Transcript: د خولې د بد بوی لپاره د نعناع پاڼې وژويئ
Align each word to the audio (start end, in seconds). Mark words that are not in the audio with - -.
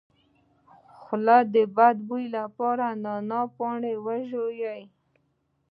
د 0.03 0.03
خولې 1.01 1.39
د 1.53 1.55
بد 1.77 1.97
بوی 2.07 2.25
لپاره 2.37 2.85
د 2.93 2.99
نعناع 3.03 3.45
پاڼې 3.57 3.93
وژويئ 4.05 4.83